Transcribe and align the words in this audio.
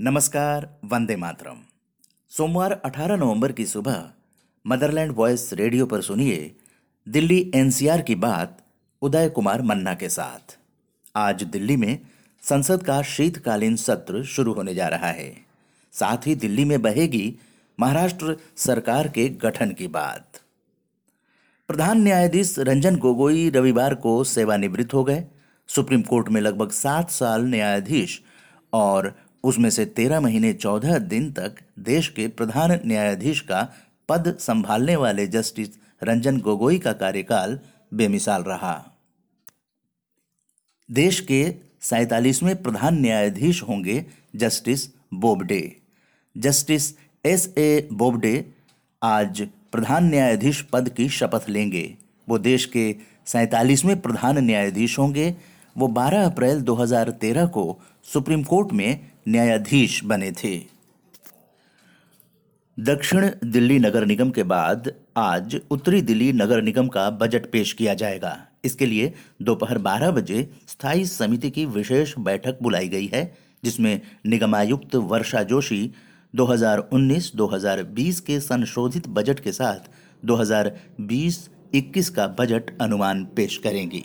नमस्कार, 0.00 0.78
वंदे 0.84 1.16
मातरम। 1.16 1.56
सोमवार 2.28 2.72
18 2.72 3.16
नवंबर 3.16 3.52
की 3.52 3.66
सुबह 3.66 4.10
मदरलैंड 4.66 5.12
वॉइस 5.12 5.52
रेडियो 5.52 5.86
पर 5.86 6.00
सुनिए 6.00 6.56
दिल्ली 7.08 7.52
एनसीआर 7.54 8.02
की 8.02 8.14
बात 8.14 8.62
उदय 9.02 9.28
कुमार 9.28 9.62
मन्ना 9.62 9.94
के 9.94 10.08
साथ। 10.08 10.58
आज 11.16 11.42
दिल्ली 11.42 11.76
में 11.76 11.98
संसद 12.42 12.82
का 12.82 13.02
शीतकालीन 13.02 13.76
सत्र 13.76 14.24
शुरू 14.24 14.52
होने 14.52 14.74
जा 14.74 14.88
रहा 14.88 15.06
है। 15.06 15.36
साथ 15.92 16.26
ही 16.26 16.34
दिल्ली 16.34 16.64
में 16.64 16.82
बहेगी 16.82 17.36
महाराष्ट्र 17.80 18.36
सरकार 18.56 19.08
के 19.08 19.28
गठन 19.28 19.70
की 19.70 19.88
बात। 19.88 20.40
प्रधान 21.68 22.02
न्यायाधीश 22.02 22.58
रंजन 22.58 22.96
गोगोई 22.96 23.50
रविवार 23.50 23.94
को 23.94 24.24
सेवानिवृत्त 24.24 24.94
हो 24.94 25.04
गए। 25.04 25.24
सुप्रीम 25.68 26.02
कोर्ट 26.02 26.28
में 26.28 26.40
लगभग 26.40 26.70
सात 26.70 27.10
साल 27.10 27.44
न्यायाधीश 27.44 28.22
और 28.72 29.27
उसमें 29.44 29.70
से 29.70 29.84
तेरह 29.84 30.20
महीने 30.20 30.52
चौदह 30.52 30.98
दिन 30.98 31.32
तक 31.32 31.54
देश 31.78 32.08
के 32.08 32.28
प्रधान 32.28 32.80
न्यायाधीश 32.86 33.40
का 33.40 33.72
पद 34.08 34.36
संभालने 34.40 34.96
वाले 34.96 35.26
जस्टिस 35.26 35.68
रंजन 36.02 36.40
गोगोई 36.40 36.78
का 36.78 36.92
कार्यकाल 36.92 37.60
बेमिसाल 37.94 38.42
रहा। 38.42 38.96
देश 40.90 41.20
के 41.20 41.54
सैतालीसवें 41.80 42.62
प्रधान 42.62 43.00
न्यायाधीश 43.00 43.62
होंगे 43.62 44.06
justice 44.36 44.88
Bobde. 45.14 45.76
Justice 46.36 46.94
S 47.26 47.54
A 47.58 47.88
Bobde 47.92 48.54
आज 49.02 49.48
प्रधान 49.72 50.04
न्यायाधीश 50.04 50.62
पद 50.62 50.88
की 50.88 51.08
शपथ 51.08 51.48
लेंगे। 51.48 51.96
वो 52.28 52.38
देश 52.38 52.64
के 52.64 52.96
सैतालीसवें 53.26 54.00
प्रधान 54.00 54.38
न्यायाधीश 54.38 54.98
होंगे। 54.98 55.36
वो 55.78 55.88
12 55.88 56.26
अप्रैल 56.26 56.60
2013 56.60 57.46
को 57.46 57.80
सुप्रीम 58.04 58.42
कोर्ट 58.42 58.72
में 58.72 59.10
न्यायाधीश 59.28 60.04
बने 60.04 60.30
थे। 60.32 60.56
दक्षिण 62.78 63.30
दिल्ली 63.44 63.78
नगर 63.78 64.04
निगम 64.06 64.30
के 64.30 64.42
बाद 64.42 64.92
आज 65.16 65.60
उत्तरी 65.70 66.02
दिल्ली 66.02 66.32
नगर 66.32 66.62
निगम 66.62 66.88
का 66.88 67.10
बजट 67.10 67.50
पेश 67.50 67.72
किया 67.72 67.94
जाएगा। 67.94 68.36
इसके 68.64 68.86
लिए 68.86 69.12
दोपहर 69.42 69.78
12 69.78 70.10
बजे 70.10 70.50
स्थायी 70.68 71.04
समिति 71.06 71.50
की 71.50 71.66
विशेष 71.66 72.14
बैठक 72.18 72.58
बुलाई 72.62 72.88
गई 72.88 73.06
है, 73.06 73.38
जिसमें 73.64 74.00
निगमायुक्त 74.26 74.94
वर्षा 74.94 75.42
जोशी 75.42 75.90
2019-2020 76.34 78.20
के 78.20 78.40
संशोधित 78.40 79.08
बजट 79.08 79.40
के 79.40 79.52
साथ 79.52 79.90
2020-21 80.24 82.08
का 82.08 82.26
बजट 82.26 82.78
अनुमान 82.80 83.24
पेश 83.24 83.56
करेंगी। 83.58 84.04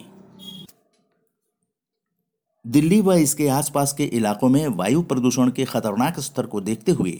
दिल्ली 2.66 3.02
व 3.02 3.14
इसके 3.14 3.48
आसपास 3.48 3.94
के 3.94 4.04
इलाकों 4.04 4.50
में 4.50 4.68
वायु 4.68 5.02
प्रदूषण 5.02 5.50
के 5.52 5.66
खतरनाक 5.66 6.20
स्तर 6.20 6.46
को 6.46 6.62
देखते 6.62 6.92
हुए 6.92 7.12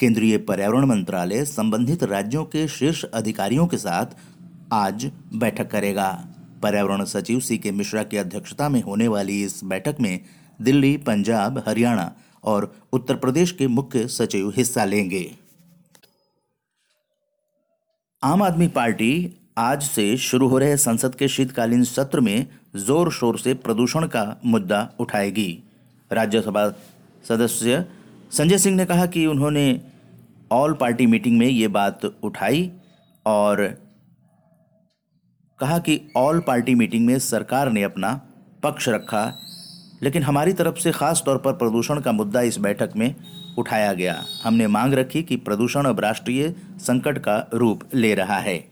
केंद्रीय 0.00 0.38
पर्यावरण 0.38 0.84
मंत्रालय 0.84 1.44
संबंधित 1.44 2.02
राज्यों 2.02 2.44
के 2.44 2.68
शीर्ष 2.68 3.04
अधिकारियों 3.04 3.66
के 3.66 3.76
साथ 3.76 4.06
आज 4.72 5.10
बैठक 5.34 5.70
करेगा। 5.70 6.08
पर्यावरण 6.62 7.04
सचिव 7.04 7.40
सी 7.40 7.58
के 7.58 7.70
मिश्रा 7.70 8.02
की 8.02 8.16
अध्यक्षता 8.16 8.68
में 8.68 8.82
होने 8.82 9.08
वाली 9.08 9.42
इस 9.42 9.60
बैठक 9.64 9.96
में 10.00 10.20
दिल्ली, 10.60 10.96
पंजाब, 10.96 11.62
हरियाणा 11.68 12.12
और 12.44 12.72
उत्तर 12.92 13.16
प्रदेश 13.16 13.52
के 13.52 13.66
मुख्य 13.66 14.08
सचिव 14.08 14.52
हिस्सा 14.56 14.84
लेंगे। 14.84 15.30
आम 18.22 18.42
आदमी 18.42 18.68
पार्टी 18.68 19.38
आज 19.56 19.82
से 19.82 20.16
शुरू 20.16 20.46
हो 20.48 20.58
रहे 20.58 20.76
संसद 20.76 21.14
के 21.14 21.26
शीतकालीन 21.28 21.82
सत्र 21.84 22.20
में 22.20 22.46
ज़ोर 22.76 23.10
शोर 23.12 23.38
से 23.38 23.54
प्रदूषण 23.54 24.06
का 24.06 24.40
मुद्दा 24.44 24.88
उठाएगी। 25.00 25.62
राज्यसभा 26.10 26.66
सदस्य 27.28 27.84
संजय 28.32 28.58
सिंह 28.58 28.76
ने 28.76 28.84
कहा 28.84 29.06
कि 29.06 29.26
उन्होंने 29.26 29.80
ऑल 30.52 30.74
पार्टी 30.74 31.06
मीटिंग 31.06 31.38
में 31.38 31.46
ये 31.46 31.68
बात 31.68 32.04
उठाई 32.04 32.70
और 33.26 33.62
कहा 35.58 35.78
कि 35.78 36.00
ऑल 36.16 36.40
पार्टी 36.40 36.74
मीटिंग 36.74 37.06
में 37.06 37.18
सरकार 37.18 37.70
ने 37.70 37.82
अपना 37.82 38.20
पक्ष 38.62 38.88
रखा, 38.88 39.32
लेकिन 40.02 40.22
हमारी 40.22 40.52
तरफ़ 40.52 40.78
से 40.78 40.92
खास 40.92 41.22
तौर 41.26 41.38
पर 41.38 41.52
प्रदूषण 41.52 42.00
का 42.00 42.12
मुद्दा 42.12 42.40
इस 42.40 42.58
बैठक 42.58 42.96
में 42.96 43.14
उठाया 43.58 43.92
गया। 43.92 44.22
हमने 44.44 44.66
मांग 44.68 44.94
रखी 44.94 45.22
कि 45.22 45.36
प्रदूषण 45.38 45.84
अब 45.84 46.00
राष्ट्रीय 46.00 46.54
संकट 46.80 47.18
का 47.18 47.44
रूप 47.54 47.88
ले 47.94 48.14
रहा 48.14 48.38
है। 48.38 48.71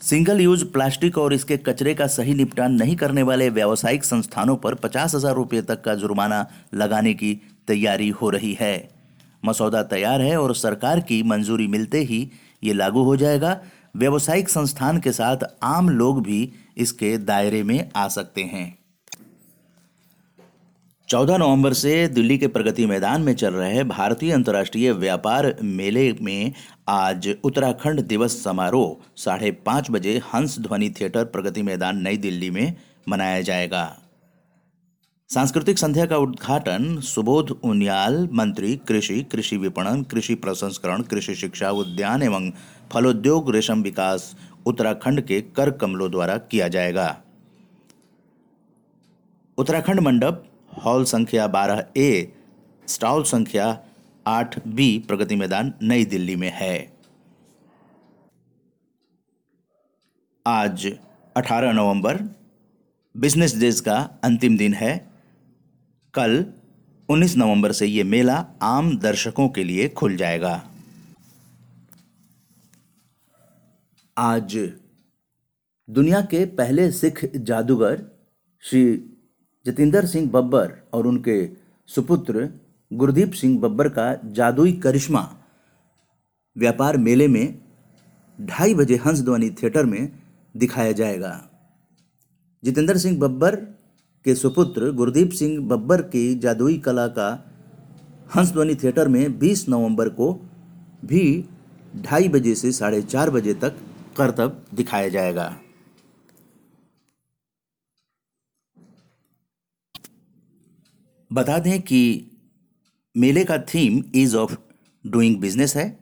सिंगल 0.00 0.40
यूज़ 0.40 0.64
प्लास्टिक 0.64 1.16
और 1.18 1.32
इसके 1.34 1.56
कचरे 1.56 1.92
का 1.94 2.06
सही 2.06 2.34
निपटान 2.34 2.72
नहीं 2.72 2.94
करने 2.96 3.22
वाले 3.22 3.48
व्यावसायिक 3.50 4.04
संस्थानों 4.04 4.56
पर 4.56 4.74
पचास 4.74 5.14
हज़ार 5.14 5.34
रुपये 5.34 5.62
तक 5.62 5.82
का 5.82 5.94
जुर्माना 5.94 6.46
लगाने 6.74 7.12
की 7.14 7.34
तैयारी 7.68 8.08
हो 8.10 8.30
रही 8.30 8.56
है। 8.60 8.88
मसौदा 9.44 9.82
तैयार 9.82 10.22
है 10.22 10.36
और 10.40 10.54
सरकार 10.54 11.00
की 11.00 11.22
मंजूरी 11.22 11.66
मिलते 11.66 11.98
ही 12.02 12.30
ये 12.64 12.72
लागू 12.72 13.02
हो 13.02 13.16
जाएगा। 13.16 13.60
व्यावसायिक 13.96 14.48
संस्थान 14.48 15.00
के 15.00 15.12
साथ 15.12 15.44
आम 15.62 15.88
लोग 15.90 16.22
भी 16.22 16.52
इसके 16.76 17.16
दायरे 17.18 17.62
में 17.62 17.90
आ 17.96 18.08
सकते 18.08 18.42
हैं। 18.42 18.79
चौदह 21.10 21.38
नवंबर 21.38 21.72
से 21.72 21.92
दिल्ली 22.08 22.36
के 22.38 22.46
प्रगति 22.46 22.84
मैदान 22.86 23.22
में 23.22 23.34
चल 23.34 23.54
रहे 23.54 23.82
भारतीय 23.84 24.32
अंतर्राष्ट्रीय 24.32 24.92
व्यापार 24.92 25.56
मेले 25.62 26.12
में 26.22 26.52
आज 26.88 27.28
उत्तराखंड 27.44 28.00
दिवस 28.00 28.44
समारोह। 28.44 28.94
साढ़े 29.16 29.50
पाँच 29.50 29.90
बजे 29.90 30.16
हंस 30.34 30.58
ध्वनि 30.58 30.90
थिएटर 30.90 31.24
प्रगति 31.24 31.62
मैदान 31.62 32.02
नई 32.02 32.16
दिल्ली 32.16 32.50
में 32.50 32.74
मनाया 33.08 33.40
जाएगा। 33.40 33.82
सांस्कृतिक 35.30 35.78
संध्या 35.78 36.06
का 36.06 36.16
उद्घाटन 36.16 37.00
सुबोध 37.00 37.50
उनियाल, 37.50 38.28
मंत्री 38.32 38.76
कृषि 38.76 39.22
कृषि 39.22 39.56
विपणन, 39.56 40.02
कृषि 40.02 40.34
प्रसंस्करण, 40.34 41.02
कृषि 41.02 41.34
शिक्षा, 41.34 41.70
उद्यान 41.70 42.22
एवं 42.22 42.50
फलोद्योग, 42.92 43.50
रेशम 43.50 43.82
विकास, 43.82 44.36
उत्तराखंड 44.66 45.20
के 45.20 45.40
कर 45.40 45.70
कमलों 45.70 46.10
द्वारा 46.10 46.36
किया 46.36 46.68
जाएगा। 46.68 47.16
उत्तराखंड 49.58 50.00
मंडप 50.00 50.46
हॉल 50.78 51.04
संख्या 51.04 51.46
बारह 51.46 51.86
ए, 51.96 52.32
स्टॉल 52.88 53.24
संख्या 53.24 53.84
आठ 54.26 54.66
बी 54.66 55.04
प्रगति 55.08 55.36
मैदान 55.36 55.74
नई 55.82 56.04
दिल्ली 56.04 56.36
में 56.36 56.50
है। 56.54 56.92
आज 60.46 60.98
18 61.36 61.72
नवंबर, 61.72 62.22
बिज़नेस 63.16 63.56
डेज़ 63.56 63.82
का 63.82 64.20
अंतिम 64.24 64.56
दिन 64.56 64.74
है। 64.74 65.10
कल 66.14 66.52
19 67.08 67.36
नवंबर 67.36 67.72
से 67.72 67.86
ये 67.86 68.04
मेला 68.04 68.46
आम 68.62 68.98
दर्शकों 68.98 69.48
के 69.48 69.64
लिए 69.64 69.88
खुल 69.88 70.16
जाएगा। 70.16 70.70
आज 74.18 74.72
दुनिया 75.90 76.20
के 76.20 76.44
पहले 76.44 76.92
सिख 76.92 77.36
जादूगर 77.36 78.02
श्री 78.60 79.09
जतिंदर 79.66 80.06
सिंह 80.06 80.30
बब्बर 80.30 80.72
और 80.92 81.06
उनके 81.06 81.48
सुपुत्र 81.88 82.48
गुरदीप 82.92 83.32
सिंह 83.32 83.58
बब्बर 83.60 83.88
का 83.88 84.14
जादुई 84.24 84.72
करिश्मा 84.72 85.36
व्यापार 86.56 86.96
मेले 86.96 87.28
में 87.28 87.58
ढाई 88.40 88.74
बजे 88.74 88.96
हंस 88.96 89.20
ध्वनि 89.20 89.50
थिएटर 89.50 89.86
में 89.86 90.12
दिखाया 90.56 90.92
जाएगा। 90.92 91.50
जितेंद्र 92.64 92.98
सिंह 92.98 93.18
बब्बर 93.18 93.56
के 94.24 94.34
सुपुत्र 94.34 94.90
गुरदीप 94.90 95.30
सिंह 95.30 95.68
बब्बर 95.68 96.02
की 96.02 96.34
जादुई 96.34 96.78
कला 96.78 97.06
का 97.08 97.28
हंस 98.36 98.52
ध्वनि 98.52 98.74
थिएटर 98.74 99.08
में 99.08 99.38
20 99.38 99.68
नवंबर 99.68 100.08
को 100.08 100.32
भी 101.04 101.44
ढाई 101.96 102.28
बजे 102.28 102.54
से 102.54 102.72
साढ़े 102.72 103.02
चार 103.02 103.30
बजे 103.30 103.54
तक 103.54 103.76
करतब 104.16 104.62
दिखाया 104.74 105.08
जाएगा। 105.08 105.56
बता 111.32 111.58
दें 111.58 111.82
कि 111.82 112.30
मेले 113.16 113.44
का 113.44 113.58
theme 113.58 114.02
ease 114.14 114.34
of 114.34 114.56
doing 115.06 115.36
business 115.36 115.76
है। 115.76 115.98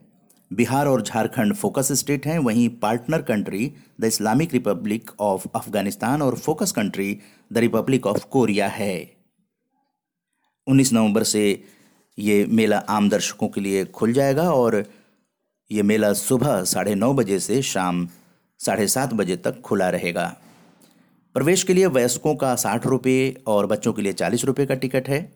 बिहार 0.53 0.87
और 0.87 1.01
झारखंड 1.01 1.53
फोकस 1.53 1.91
स्टेट 1.91 2.27
हैं। 2.27 2.39
वहीं 2.39 2.69
partner 2.69 3.21
country 3.21 3.73
the 4.01 4.03
Islamic 4.03 4.53
Republic 4.53 5.11
of 5.19 5.47
Afghanistan 5.55 6.21
और 6.21 6.35
focus 6.35 6.71
country 6.71 7.19
the 7.53 7.57
Republic 7.57 8.07
of 8.07 8.25
Korea 8.25 8.67
है। 8.67 9.17
19 10.67 10.93
नवंबर 10.93 11.23
से 11.23 11.63
ये 12.19 12.45
मेला 12.45 12.77
आम 12.77 13.09
दर्शकों 13.09 13.47
के 13.47 13.61
लिए 13.61 13.85
खुल 13.85 14.13
जाएगा 14.13 14.51
और 14.51 14.85
ये 15.71 15.83
मेला 15.83 16.13
सुबह 16.13 16.63
साढ़े 16.63 16.95
नौ 16.95 17.13
बजे 17.13 17.39
से 17.39 17.61
शाम 17.61 18.07
साढ़े 18.59 18.87
सात 18.87 19.13
बजे 19.13 19.35
तक 19.35 19.61
खुला 19.61 19.89
रहेगा। 19.89 20.37
प्रवेश 21.39 21.63
के 21.63 21.73
लिए 21.73 21.85
वयस्कों 21.85 22.35
का 22.35 22.55
साठ 22.55 22.85
रुपये 22.85 23.43
और 23.47 23.65
बच्चों 23.65 23.93
के 23.93 24.01
लिए 24.01 24.13
चालीस 24.13 24.43
रुपये 24.45 24.65
का 24.65 24.75
टिकट 24.75 25.09
है, 25.09 25.33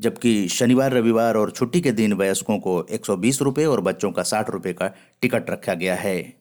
जबकि 0.00 0.48
शनिवार, 0.48 0.92
रविवार 0.92 1.36
और 1.36 1.50
छुट्टी 1.50 1.80
के 1.80 1.92
दिन 1.92 2.12
वयस्कों 2.12 2.58
को 2.58 2.86
एक 2.90 3.06
सौ 3.06 3.16
बीस 3.16 3.42
रुपये 3.42 3.66
और 3.66 3.80
बच्चों 3.80 4.12
का 4.12 4.22
साठ 4.22 4.50
रुपये 4.50 4.72
का 4.72 4.88
टिकट 5.22 5.50
रखा 5.50 5.74
गया 5.74 5.94
है। 5.94 6.36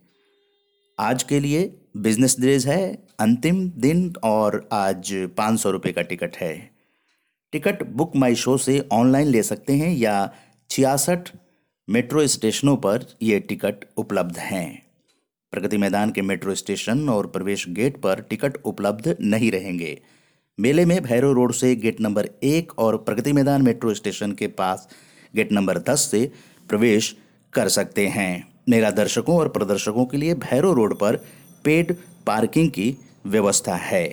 आज 0.99 1.23
के 1.23 1.39
लिए 1.39 1.81
बिज़नेस 1.97 2.39
डेज़ 2.39 2.69
है, 2.69 3.07
अंतिम 3.19 3.69
दिन 3.69 4.13
और 4.23 4.69
आज 4.71 5.13
पाँच 5.37 5.59
सौ 5.59 5.71
रुपये 5.71 5.93
का 5.93 6.01
टिकट 6.01 6.37
है। 6.37 6.69
टिकट 7.51 7.83
बुक 7.83 8.15
माई 8.15 8.35
शो 8.35 8.57
से 8.57 8.89
ऑनलाइन 8.91 9.27
ले 9.27 9.43
सकते 9.43 9.73
हैं 9.73 9.95
या 9.95 10.31
छियासठ 10.69 11.29
मेट्रो 11.89 12.27
स्टेशनों 12.27 12.77
पर 12.77 13.05
ये 13.21 13.39
टिकट 13.39 13.85
उपलब्ध 13.97 14.37
हैं। 14.37 14.82
प्रगति 15.53 15.77
मैदान 15.77 16.11
के 16.11 16.21
मेट्रो 16.21 16.53
स्टेशन 16.55 17.09
और 17.09 17.27
प्रवेश 17.27 17.65
गेट 17.69 17.97
पर 17.97 18.21
टिकट 18.21 18.57
उपलब्ध 18.65 19.15
नहीं 19.21 19.51
रहेंगे। 19.51 19.99
मेले 20.57 20.85
में 20.85 21.01
भैरव 21.03 21.31
रोड 21.31 21.51
से 21.53 21.75
गेट 21.75 21.99
नंबर 22.01 22.29
एक 22.43 22.71
और 22.79 22.97
प्रगति 22.97 23.33
मैदान 23.33 23.61
मेट्रो 23.61 23.93
स्टेशन 23.93 24.31
के 24.31 24.47
पास 24.47 24.87
गेट 25.35 25.51
नंबर 25.51 25.77
दस 25.79 26.07
से 26.11 26.31
प्रवेश 26.69 27.15
कर 27.53 27.67
सकते 27.67 28.07
हैं। 28.07 28.47
मेला 28.69 28.89
दर्शकों 28.91 29.37
और 29.37 29.49
प्रदर्शकों 29.49 30.05
के 30.05 30.17
लिए 30.17 30.33
भैरव 30.35 30.73
रोड 30.73 30.97
पर 30.99 31.15
पेड 31.63 31.95
पार्किंग 32.27 32.69
की 32.69 32.95
व्यवस्था 33.25 33.75
है। 33.75 34.05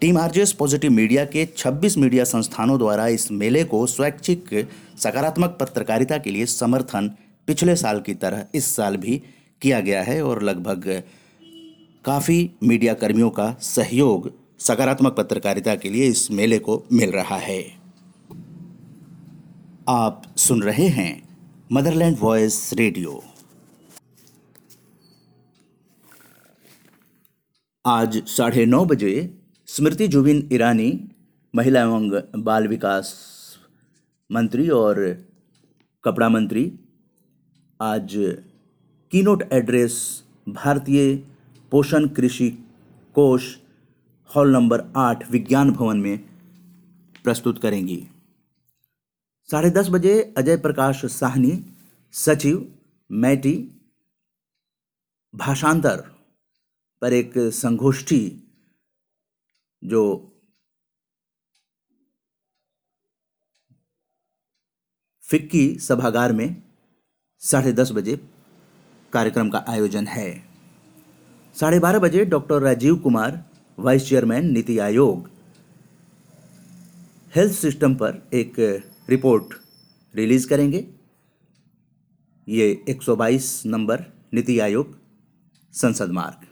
टीम 0.00 0.18
आरजेएस 0.18 0.52
पॉजिटिव 0.52 0.90
मीडिया 0.90 1.24
के 1.24 1.46
26 1.56 1.98
मीडिया 1.98 2.24
संस्थानों 2.24 2.78
द्वारा 2.78 3.06
इस 3.08 3.30
मेले 3.32 3.64
को 3.64 3.86
स्वैच्छिक 3.86 4.68
सकारात्मक 4.98 5.56
पत्रकारिता 5.60 6.18
के 6.18 6.30
लिए 6.30 6.46
समर्थन 6.46 7.10
पिछले 7.52 7.76
साल 7.76 8.00
की 8.00 8.14
तरह 8.14 8.46
इस 8.54 8.66
साल 8.76 8.96
भी 8.96 9.22
किया 9.62 9.80
गया 9.80 10.02
है 10.02 10.22
और 10.22 10.42
लगभग 10.42 11.02
काफ़ी 12.04 12.50
मीडिया 12.62 12.94
कर्मियों 12.94 13.30
का 13.30 13.52
सहयोग 13.60 14.30
सकारात्मक 14.58 15.12
पत्रकारिता 15.12 15.74
के 15.74 15.90
लिए 15.90 16.06
इस 16.06 16.30
मेले 16.30 16.58
को 16.58 16.84
मिल 16.92 17.10
रहा 17.10 17.36
है। 17.36 17.60
आप 19.88 20.22
सुन 20.36 20.62
रहे 20.62 20.86
हैं 20.88 21.12
मदरलैंड 21.72 22.16
वॉइस 22.20 22.70
रेडियो। 22.72 23.22
आज 27.86 28.22
साढ़े 28.26 28.66
नौ 28.66 28.84
बजे 28.84 29.38
स्मृति 29.66 30.08
जुबिन 30.08 30.48
ईरानी, 30.52 31.08
महिला 31.54 31.80
एवं 31.80 32.10
बाल 32.36 32.68
विकास 32.68 33.14
मंत्री 34.30 34.68
और 34.68 35.04
कपड़ा 36.04 36.28
मंत्री 36.28 36.72
आज 37.82 38.12
कीनोट 39.10 39.42
एड्रेस 39.52 40.24
भारतीय 40.48 41.16
पोषण 41.70 42.08
कृषि 42.08 42.50
कोष 43.14 43.56
हॉल 44.36 44.52
नंबर 44.52 44.92
आठ 44.96 45.30
विज्ञान 45.30 45.70
भवन 45.70 46.00
में 46.00 46.18
प्रस्तुत 47.24 47.62
करेंगी। 47.62 48.08
साढ़े 49.50 49.70
दस 49.70 49.88
बजे 49.88 50.34
अजय 50.38 50.56
प्रकाश 50.56 51.04
साहनी, 51.06 51.64
सचिव 52.12 52.78
मैटी 53.10 53.54
भाषांतर 55.34 56.00
पर 57.00 57.12
एक 57.12 57.32
संगोष्ठी 57.36 58.52
जो 59.84 60.32
फिक्की 65.24 65.78
सभागार 65.78 66.32
में 66.32 66.62
साढ़े 67.42 67.72
दस 67.72 67.90
बजे 67.92 68.14
कार्यक्रम 69.12 69.48
का 69.50 69.64
आयोजन 69.68 70.06
है। 70.06 70.28
साढ़े 71.56 71.78
बारह 71.78 71.98
बजे 71.98 72.24
doctor 72.24 72.60
Rajiv 72.62 72.96
Kumar, 72.96 73.42
vice 73.78 74.08
chairman 74.08 74.52
NITI 74.52 74.78
Aayog, 74.78 75.28
health 77.32 77.52
system 77.52 77.94
पर 77.94 78.22
एक 78.34 78.54
रिपोर्ट 79.10 79.54
रिलीज़ 80.14 80.48
करेंगे। 80.48 80.86
ये 82.48 82.70
122 82.88 83.50
नंबर 83.66 84.04
नीति 84.34 84.58
आयोग, 84.58 84.96
संसद 85.74 86.12
मार्ग। 86.12 86.46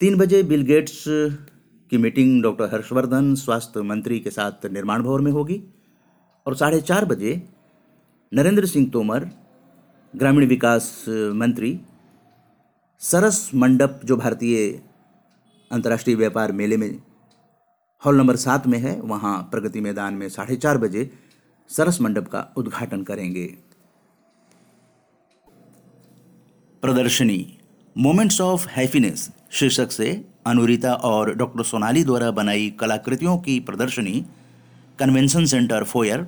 तीन 0.00 0.18
बजे 0.18 0.42
बिल 0.42 0.62
गेट्स 0.62 1.04
की 1.08 1.98
मीटिंग 1.98 2.42
डॉक्टर 2.42 2.74
हर्षवर्धन, 2.74 3.34
स्वास्थ्य 3.34 3.82
मंत्री 3.82 4.20
के 4.20 4.30
साथ 4.30 4.66
निर्माण 4.66 5.02
भवन 5.02 5.24
में 5.24 5.32
होगी 5.32 5.62
और 6.46 6.56
साढ़े 6.56 6.80
चार 6.80 7.04
बजे 7.04 7.48
नरेंद्र 8.32 8.66
सिंह 8.66 8.88
तोमर, 8.90 9.24
ग्रामीण 10.14 10.46
विकास 10.46 11.04
मंत्री, 11.34 11.80
सरस 13.00 13.50
मंडप 13.54 14.00
जो 14.04 14.16
भारतीय 14.16 14.68
अंतर्राष्ट्रीय 15.70 16.16
व्यापार 16.16 16.52
मेले 16.52 16.76
में 16.76 16.90
हॉल 18.02 18.16
नंबर 18.16 18.36
सात 18.36 18.66
में 18.66 18.78
है, 18.78 19.00
वहाँ 19.00 19.38
प्रगति 19.50 19.80
मैदान 19.80 20.14
में 20.14 20.28
साढ़े 20.28 20.56
चार 20.56 20.78
बजे 20.78 21.10
सरस 21.70 22.00
मंडप 22.00 22.28
का 22.28 22.46
उद्घाटन 22.56 23.02
करेंगे। 23.02 23.46
प्रदर्शनी 26.82 27.58
मोमेंट्स 27.96 28.40
ऑफ़ 28.40 28.68
हैप्पीनेस 28.68 29.28
शीर्षक 29.50 29.92
से 29.92 30.10
अनुरिता 30.46 30.94
और 30.94 31.34
डॉक्टर 31.34 31.62
सोनाली 31.62 32.04
द्वारा 32.04 32.30
बनाई 32.30 32.70
कलाकृतियों 32.80 33.38
की 33.38 33.60
प्रदर्शनी 33.60 34.24
convention 35.00 35.44
centre 35.44 35.84
foyer, 35.84 36.26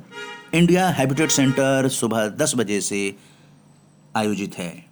India 0.54 0.88
habitat 0.88 1.30
centre 1.30 1.88
सुबह 1.88 2.28
दस 2.28 2.52
बजे 2.56 2.80
से 2.80 3.14
आयोजित 4.16 4.58
है। 4.58 4.90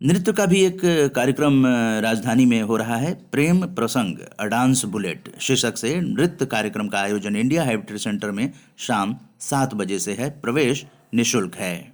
नृत्य 0.00 0.32
का 0.32 0.46
भी 0.46 0.60
एक 0.60 0.80
कार्यक्रम 1.14 1.66
राजधानी 2.02 2.44
में 2.46 2.62
हो 2.62 2.76
रहा 2.76 2.96
है। 2.96 3.14
प्रेम 3.32 3.66
प्रसंग 3.66 4.18
डांस 4.50 4.84
बुलेट, 4.84 5.32
शीर्षक 5.40 5.78
से 5.78 6.00
नृत्य 6.00 6.46
कार्यक्रम 6.46 6.88
का 6.88 6.98
आयोजन 6.98 7.36
इंडिया 7.36 7.62
हैबिटेट 7.62 7.98
सेंटर 7.98 8.30
में 8.30 8.52
शाम 8.78 9.16
सात 9.40 9.74
बजे 9.74 9.98
से 9.98 10.14
है। 10.14 10.30
प्रवेश 10.30 10.86
निशुल्क 11.14 11.54
है। 11.54 11.93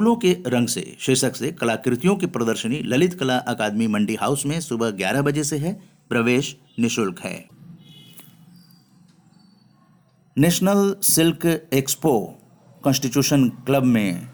फूलों 0.00 0.16
के 0.16 0.42
रंग 0.46 0.68
से, 0.68 0.96
शीर्षक 1.00 1.36
से 1.36 1.52
कलाकृतियों 1.52 2.16
की 2.16 2.26
प्रदर्शनी 2.26 2.78
ललित 2.78 3.14
कला 3.14 3.38
अकादमी 3.38 3.86
मंडी 3.86 4.14
हाउस 4.14 4.46
में 4.46 4.60
सुबह 4.60 4.90
ग्यारह 4.90 5.22
बजे 5.22 5.44
से 5.44 5.58
है। 5.58 5.72
प्रवेश 6.08 6.56
निशुल्क 6.78 7.20
है। 7.20 7.48
National 10.38 10.96
silk 11.02 11.68
expo 11.72 12.38
constitution 12.84 13.48
club 13.48 13.82
में 13.82 14.28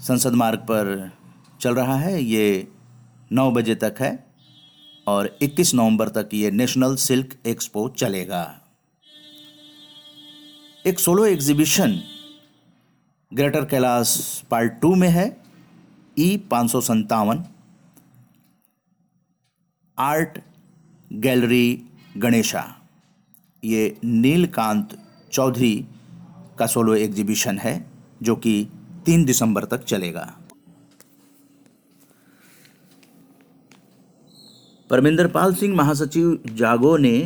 संसद 0.00 0.32
मार्ग 0.32 0.58
पर 0.58 1.12
चल 1.60 1.74
रहा 1.74 1.96
है। 1.96 2.24
ये 2.24 2.68
नौ 3.32 3.50
बजे 3.50 3.74
तक 3.74 3.94
है 4.00 4.26
और 5.06 5.38
21 5.42 5.74
नवंबर 5.74 6.08
तक 6.08 6.28
ये 6.34 6.50
नेशनल 6.50 6.96
सिल्क 6.96 7.38
एक्सपो 7.46 7.88
चलेगा। 7.88 8.60
एक 10.86 10.98
solo 10.98 11.24
exhibition 11.24 12.00
greater 13.32 13.64
Kailash 13.64 14.10
part 14.50 14.72
two 14.72 14.94
में 14.94 15.08
है, 15.08 15.24
ई 16.18 16.36
पाँच 16.50 16.70
सौ 16.70 16.80
संतावन 16.80 17.42
आर्ट 19.98 20.38
गैलरी 21.12 21.82
गणेशा। 22.16 22.64
ये 23.64 23.98
नीलकांत 24.04 24.96
चौधरी 25.32 25.74
का 26.58 26.66
सोलो 26.66 26.94
एग्जीबिशन 26.94 27.58
है, 27.58 27.74
जो 28.22 28.36
कि 28.36 28.68
तीन 29.06 29.24
दिसंबर 29.24 29.64
तक 29.64 29.84
चलेगा। 29.84 30.24
परमिंदर 34.90 35.28
पाल 35.28 35.54
सिंह 35.54 35.76
महासचिव 35.76 36.38
जागो 36.46 36.96
ने 36.96 37.18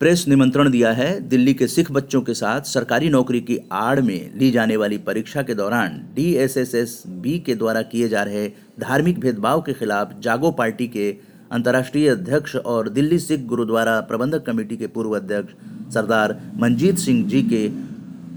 प्रेस 0.00 0.28
निमंत्रण 0.28 0.70
दिया 0.70 0.92
है 0.92 1.20
दिल्ली 1.20 1.54
के 1.54 1.66
सिख 1.66 1.90
बच्चों 1.92 2.22
के 2.22 2.34
साथ 2.34 2.60
सरकारी 2.60 3.08
नौकरी 3.08 3.40
की 3.40 3.58
आड़ 3.72 4.00
में 4.00 4.38
ली 4.38 4.50
जाने 4.50 4.76
वाली 4.76 4.98
परीक्षा 4.98 5.42
के 5.42 5.54
दौरान 5.54 5.98
बी 6.16 7.38
के 7.38 7.54
द्वारा 7.54 7.82
किए 7.82 8.08
जा 8.08 8.22
रहे 8.22 8.48
धार्मिक 8.80 9.20
भेदभाव 9.20 9.62
के 9.62 9.72
खिलाफ 9.72 10.14
जागो 10.20 10.50
पार्टी 10.50 10.88
के 10.88 11.16
अंतर्राष्ट्रीय 11.50 12.08
अध्यक्ष 12.08 12.56
और 12.56 12.88
दिल्ली 12.88 13.18
सिख 13.18 13.40
गुरुद्वारा 13.40 14.00
प्रबंधक 14.00 14.46
कमेटी 14.46 14.76
के 14.76 14.86
पूर्व 14.86 15.16
अध्यक्ष 15.16 15.52
सरदार 15.94 16.40
मंजीत 16.56 16.98
सिंह 16.98 17.28
जी 17.28 17.42
के 17.42 17.66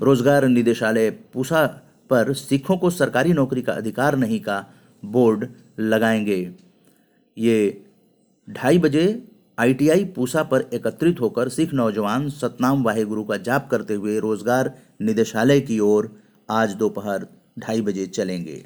रोज़गार 0.05 0.48
निदेशालय 0.48 1.10
पूसा 1.34 1.65
पर 2.10 2.34
सिखों 2.34 2.77
को 2.77 2.89
सरकारी 2.89 3.34
नौकरी 3.34 3.62
का 3.62 3.74
अधिकार 3.74 4.15
नहीं 4.15 4.39
का 4.39 4.65
बोर्ड 5.05 5.48
लगाएँगे। 5.79 6.51
ये 7.38 7.84
ढाई 8.50 8.79
बजे 8.79 9.24
आईटीआई 9.57 10.03
पूसा 10.05 10.41
पर 10.43 10.62
एकत्रित 10.74 11.19
होकर 11.22 11.50
सिख 11.50 11.74
नौजवान 11.74 12.29
सतनाम 12.31 12.83
वाहेगुरु 12.83 13.24
का 13.24 13.38
जाप 13.39 13.67
करते 13.72 13.93
हुए 13.93 14.19
रोज़गार 14.19 14.72
निदेशालय 15.01 15.60
की 15.62 15.79
ओर 15.79 16.10
आज 16.50 16.74
दोपहर 16.75 17.25
ढाई 17.60 17.81
बजे 17.81 18.05
चलेंगे। 18.07 18.63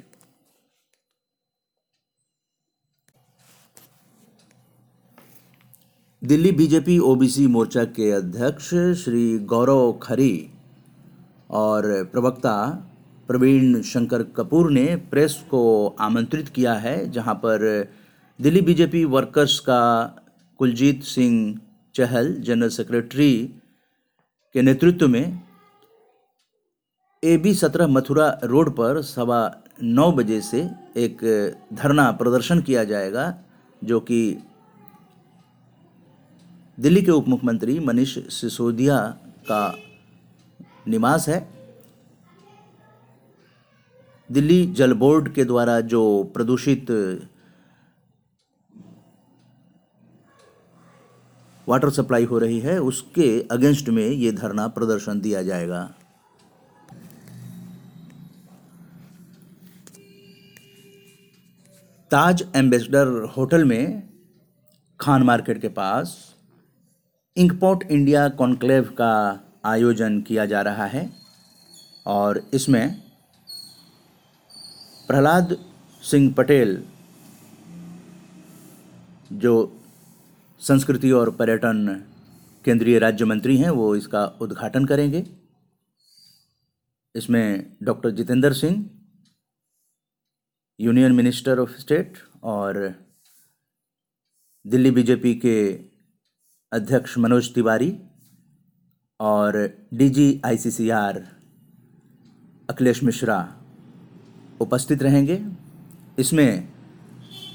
दिल्ली 6.22 6.52
बीजेपी 6.52 6.98
ओबीसी 7.00 7.46
मोर्चा 7.46 7.84
के 7.96 8.10
अध्यक्ष 8.12 8.68
श्री 9.02 9.38
गौरव 9.46 9.92
खरी 10.02 10.50
और 11.50 11.82
प्रवक्ता 12.12 12.54
प्रवीण 13.28 13.80
शंकर 13.82 14.22
कपूर 14.36 14.70
ने 14.70 14.84
प्रेस 15.10 15.34
को 15.50 15.62
आमंत्रित 16.00 16.48
किया 16.48 16.72
है, 16.74 17.10
जहाँ 17.10 17.34
पर 17.34 17.66
दिल्ली 18.38 18.60
बीजेपी 18.62 19.04
वर्कर्स 19.06 19.58
का 19.60 19.84
कुलजीत 20.58 21.02
सिंह 21.02 21.34
चहल 21.94 22.32
जनरल 22.40 22.68
सेक्रेटरी 22.68 23.34
के 24.54 24.62
नेतृत्व 24.62 25.08
में 25.08 25.40
ए 27.22 27.36
बी 27.36 27.54
सत्रह 27.54 27.86
मथुरा 27.86 28.28
रोड 28.44 28.70
पर 28.70 29.00
सवा 29.02 29.40
नौ 29.82 30.10
बजे 30.12 30.40
से 30.40 30.60
एक 30.96 31.22
धरना 31.72 32.10
प्रदर्शन 32.12 32.60
किया 32.60 32.84
जाएगा, 32.84 33.24
जो 33.82 34.00
कि 34.00 34.20
दिल्ली 36.78 37.02
के 37.02 37.10
उप 37.10 37.28
मुख्यमंत्री 37.28 37.78
मनीष 37.80 38.18
सिसोदिया 38.32 38.98
का 39.50 39.62
निवास 40.88 41.28
है। 41.28 41.38
दिल्ली 44.30 44.66
जल 44.72 44.92
बोर्ड 44.94 45.32
के 45.34 45.44
द्वारा 45.44 45.80
जो 45.80 46.02
प्रदूषित 46.34 46.90
वाटर 51.68 51.90
सप्लाई 51.90 52.24
हो 52.24 52.38
रही 52.38 52.58
है, 52.60 52.78
उसके 52.80 53.28
अगेंस्ट 53.50 53.88
में 53.88 54.06
ये 54.06 54.32
धरना 54.32 54.66
प्रदर्शन 54.68 55.20
दिया 55.20 55.42
जाएगा। 55.42 55.82
ताज 62.10 62.44
एम्बेसडर 62.56 63.08
होटल 63.36 63.64
में 63.64 64.02
खान 65.00 65.22
मार्केट 65.22 65.60
के 65.62 65.68
पास 65.70 66.16
इंकपॉट 67.36 67.82
इंडिया 67.90 68.28
कॉन्क्लेव 68.38 68.84
का 69.00 69.14
आयोजन 69.66 70.20
किया 70.20 70.46
जा 70.46 70.60
रहा 70.62 70.86
है 70.86 71.08
और 72.06 72.40
इसमें 72.54 72.94
प्रहलाद 75.08 75.56
सिंह 76.02 76.32
पटेल, 76.34 76.82
जो 79.32 79.52
संस्कृति 80.60 81.10
और 81.10 81.30
पर्यटन 81.30 82.04
केंद्रीय 82.64 82.98
राज्य 82.98 83.24
मंत्री 83.24 83.56
हैं, 83.56 83.70
वो 83.70 83.96
इसका 83.96 84.24
उद्घाटन 84.24 84.84
करेंगे। 84.84 85.24
इसमें 87.14 87.76
doctor 87.82 88.10
Jitendra 88.10 88.52
Singh, 88.52 88.90
union 90.80 91.12
minister 91.12 91.58
of 91.58 91.70
state 91.70 92.18
और 92.42 92.94
दिल्ली 94.66 94.90
बीजेपी 94.90 95.34
के 95.34 95.72
अध्यक्ष 96.72 97.18
मनोज 97.18 97.54
तिवारी 97.54 97.98
और 99.20 99.56
डीजी 99.94 100.40
आईसीसीआर 100.44 101.26
अखिलेश 102.70 103.02
मिश्रा 103.02 103.62
उपस्थित 104.60 105.02
रहेंगे। 105.02 105.44
इसमें 106.18 106.68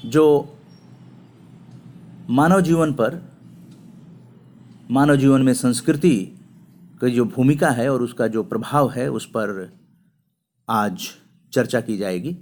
जो 0.04 0.53
मानव 2.30 2.60
जीवन 2.60 2.92
पर 2.92 3.32
मानव 4.90 5.16
जीवन 5.16 5.42
में 5.42 5.54
संस्कृति 5.54 6.38
की 7.00 7.10
जो 7.10 7.24
भूमिका 7.24 7.70
है 7.70 7.92
और 7.92 8.02
उसका 8.02 8.26
जो 8.26 8.42
प्रभाव 8.42 8.90
है, 8.90 9.10
उस 9.10 9.26
पर 9.26 9.72
आज 10.70 11.08
चर्चा 11.52 11.80
की 11.80 11.96
जाएगी। 11.96 12.36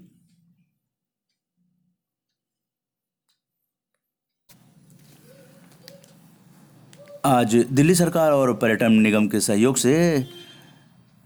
आज 7.25 7.55
दिल्ली 7.55 7.95
सरकार 7.95 8.33
और 8.33 8.55
पर्यटन 8.55 8.93
निगम 8.93 9.29
के 9.29 9.41
सहयोग 9.41 9.77
से 9.77 10.27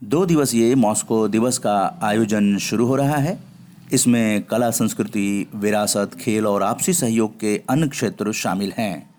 दो 0.05 0.27
दिवसीय 0.27 0.75
मॉस्को 0.75 1.29
दिवस 1.29 1.59
का 1.59 2.01
आयोजन 2.03 2.59
शुरू 2.59 2.87
हो 2.87 2.97
रहा 2.97 3.17
है। 3.17 3.46
इसमें 3.93 4.43
कला, 4.43 4.71
संस्कृति, 4.71 5.51
विरासत, 5.55 6.11
खेल 6.21 6.47
और 6.47 6.63
आपसी 6.63 6.93
सहयोग 6.93 7.41
के 7.41 7.63
अन्य 7.71 7.89
क्षेत्र 7.89 8.33
शामिल 8.33 8.73
हैं। 8.73 9.17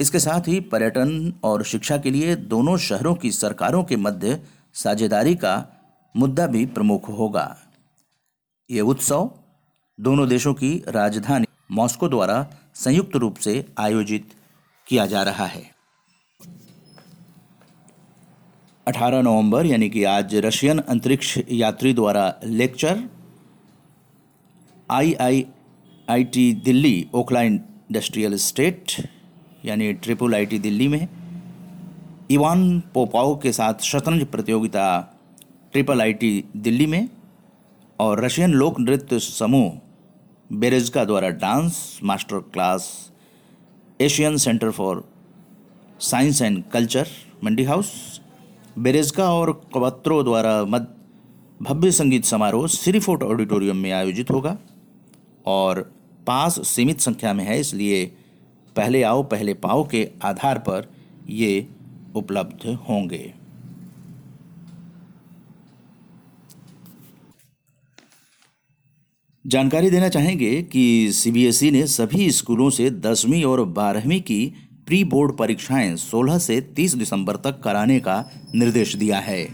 इसके 0.00 0.18
साथ 0.18 0.48
ही 0.48 0.60
पर्यटन 0.60 1.32
और 1.44 1.64
शिक्षा 1.64 1.98
के 1.98 2.10
लिए 2.10 2.36
दोनों 2.36 2.76
शहरों 2.76 3.14
की 3.14 3.32
सरकारों 3.32 3.84
के 3.84 3.96
मध्य 3.96 4.42
साझेदारी 4.74 5.34
का 5.34 5.66
मुद्दा 6.16 6.46
भी 6.46 6.66
प्रमुख 6.66 7.08
होगा। 7.08 7.56
ये 8.70 8.80
उत्सव 8.80 9.30
दोनों 10.00 10.28
देशों 10.28 10.54
की 10.54 10.84
राजधानी 10.88 11.46
मॉस्को 11.70 12.08
द्वारा 12.08 12.46
संयुक्त 12.74 13.16
रूप 13.16 13.36
से 13.36 13.66
आयोजित 13.78 14.32
किया 14.86 15.06
जा 15.06 15.22
रहा 15.22 15.46
है। 15.46 15.75
18 18.86 19.22
नवंबर, 19.24 19.66
यानी 19.66 19.88
कि 19.90 20.02
आज 20.04 20.34
रशियन 20.44 20.78
अंतरिक्ष 20.78 21.38
यात्री 21.50 21.92
द्वारा 21.92 22.24
lecture 22.44 22.98
I 24.90 25.12
I 25.20 25.44
I 26.08 26.24
T 26.24 26.52
Delhi 26.64 27.06
Okhla 27.14 27.40
industrial 27.42 28.36
state, 28.36 28.92
यानी 29.64 29.92
ट्रिपल 29.92 30.34
आई 30.34 30.46
टी 30.46 30.58
दिल्ली 30.58 30.86
में 30.88 31.08
इवान 32.30 32.62
पोपाओ 32.94 33.34
के 33.42 33.52
साथ 33.52 33.82
शतरंज 33.84 34.24
प्रतियोगिता 34.26 34.86
ट्रिपल 35.72 36.00
आई 36.00 36.12
टी 36.20 36.30
दिल्ली 36.56 36.86
में 36.86 37.08
और 37.98 38.24
रशियन 38.24 38.52
लोक 38.52 38.78
नृत्य 38.80 39.18
समूह 39.20 40.56
बेरेजका 40.58 41.04
द्वारा 41.04 41.28
dance 41.42 41.98
master 42.02 42.38
class 42.52 42.88
Asian 44.00 44.36
centre 44.36 44.70
for 44.70 45.02
science 46.02 46.42
and 46.42 46.62
culture, 46.72 47.06
Mandi 47.44 47.64
house 47.64 47.92
Berezka 48.78 49.28
और 49.34 49.52
कवत्रो 49.74 50.22
द्वारा 50.22 50.64
मद 50.64 50.86
भव्य 51.60 51.90
संगीत 51.92 52.24
समारोह 52.24 52.66
सिरीफोर्ट 52.66 53.22
ऑडिटोरियम 53.22 53.76
में 53.76 53.90
आयोजित 53.92 54.30
होगा 54.30 54.56
और 55.46 55.80
पास 56.26 56.60
सीमित 56.68 57.00
संख्या 57.00 57.32
में 57.32 57.44
है, 57.44 57.58
इसलिए 57.60 58.04
पहले 58.76 59.02
आओ, 59.02 59.22
पहले 59.22 59.54
पाओ 59.54 59.86
के 59.88 60.08
आधार 60.22 60.58
पर 60.58 60.88
ये 61.28 61.66
उपलब्ध 62.16 62.66
होंगे। 62.88 63.32
जानकारी 69.44 69.90
देना 69.90 70.08
चाहेंगे 70.08 70.62
कि 70.62 71.12
सीबीएसई 71.12 71.70
ने 71.70 71.86
सभी 71.86 72.30
स्कूलों 72.30 72.70
से 72.70 72.90
दसवीं 72.90 73.44
और 73.44 73.64
बारहवीं 73.64 74.20
की 74.20 74.52
प्री 74.86 75.04
बोर्ड 75.04 75.36
परीक्षाएँ 75.36 75.96
16 75.96 76.38
से 76.38 76.60
30 76.76 76.94
दिसंबर 76.94 77.36
तक 77.36 77.60
कराने 77.60 78.00
का 78.00 78.30
निर्देश 78.54 78.96
दिया 78.96 79.18
है। 79.18 79.44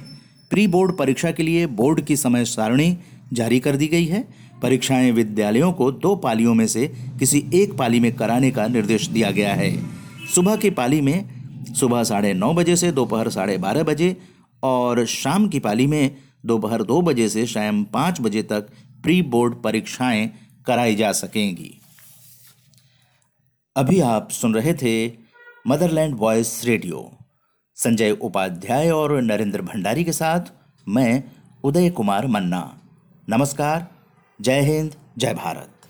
प्री 0.51 0.67
बोर्ड 0.67 0.97
परीक्षा 0.97 1.31
के 1.31 1.43
लिए 1.43 1.67
बोर्ड 1.67 2.01
की 2.01 2.17
समय 2.17 2.45
सारणी 2.45 2.99
जारी 3.33 3.61
कर 3.61 3.77
दी 3.77 3.87
गई 3.87 4.05
है। 4.05 4.29
परीक्षाएँ 4.63 5.11
विद्यालयों 5.13 5.73
को 5.73 5.93
दो 5.93 6.17
पालियों 6.17 6.55
में 6.55 6.67
से 6.67 6.89
किसी 7.19 7.51
एक 7.55 7.73
पाली 7.73 8.01
में 8.01 8.17
कराने 8.17 8.51
का 8.51 8.67
निर्देश 8.67 9.07
दिया 9.07 9.31
गया 9.31 9.55
है। 9.55 9.73
सुबह 10.35 10.57
की 10.57 10.71
पाली 10.71 11.01
में 11.01 11.29
सुबह 11.75 12.03
साढ़े 12.03 12.35
नौ 12.35 12.55
बजे 12.55 12.77
से 12.77 12.93
दोपहर 12.93 13.31
साढ़े 13.31 13.59
बारह 13.59 13.83
बजे 13.83 14.17
और 14.63 15.07
शाम 15.07 15.49
की 15.49 15.59
पाली 15.59 15.87
में 15.87 16.17
दोपहर 16.47 16.83
दो 16.83 17.03
बजे 17.03 17.29
से 17.29 17.47
शाम 17.47 17.85
पाँच 17.85 18.21
बजे 18.21 18.43
तक 18.43 18.61
प्री 19.03 19.23
बोर्ड 19.23 19.55
परीक्षाएँ 19.55 20.31
कराई 20.67 20.95
जा 20.95 21.13
सकेंगी। 21.13 21.79
अभी 23.77 24.01
आप 24.01 24.31
सुन 24.31 24.55
रहे 24.55 24.75
थे 24.75 25.22
motherland 25.67 26.15
voice 26.15 26.65
radio. 26.65 27.19
Sanjay 27.75 28.11
Upadhyay 28.11 28.91
और 28.91 29.23
नरेंद्र 29.23 29.63
भंडारी 29.63 30.05
के 30.05 30.13
साथ 30.13 30.41
मैं 30.89 31.25
उदय 31.65 31.91
कुमार 31.91 32.27
मन्ना। 32.27 32.81
नमस्कार, 33.29 33.87
जय 34.41 34.61
हिंद, 34.61 34.95
जय 35.19 35.35
भारत। 35.35 35.82